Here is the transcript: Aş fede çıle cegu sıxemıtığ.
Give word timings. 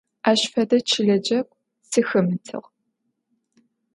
Aş 0.29 0.41
fede 0.51 0.77
çıle 0.89 1.17
cegu 1.25 1.53
sıxemıtığ. 1.89 2.59